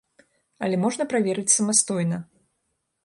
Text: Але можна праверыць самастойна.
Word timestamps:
Але 0.67 0.79
можна 0.85 1.07
праверыць 1.13 1.55
самастойна. 1.59 2.17